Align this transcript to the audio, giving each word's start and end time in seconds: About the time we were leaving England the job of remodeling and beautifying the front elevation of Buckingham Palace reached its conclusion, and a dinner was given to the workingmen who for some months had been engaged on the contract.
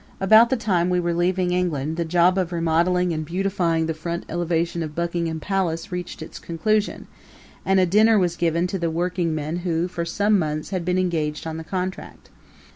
About 0.19 0.49
the 0.49 0.57
time 0.57 0.89
we 0.89 0.99
were 0.99 1.13
leaving 1.13 1.51
England 1.53 1.95
the 1.95 2.03
job 2.03 2.39
of 2.39 2.51
remodeling 2.51 3.13
and 3.13 3.23
beautifying 3.23 3.85
the 3.85 3.93
front 3.93 4.25
elevation 4.27 4.81
of 4.81 4.95
Buckingham 4.95 5.39
Palace 5.39 5.91
reached 5.91 6.23
its 6.23 6.39
conclusion, 6.39 7.05
and 7.63 7.79
a 7.79 7.85
dinner 7.85 8.17
was 8.17 8.35
given 8.35 8.65
to 8.65 8.79
the 8.79 8.89
workingmen 8.89 9.57
who 9.57 9.87
for 9.87 10.03
some 10.03 10.39
months 10.39 10.71
had 10.71 10.83
been 10.83 10.97
engaged 10.97 11.45
on 11.45 11.57
the 11.57 11.63
contract. 11.63 12.31